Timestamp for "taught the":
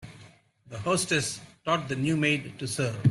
1.63-1.95